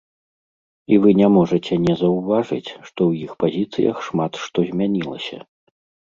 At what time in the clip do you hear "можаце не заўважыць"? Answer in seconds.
1.33-2.69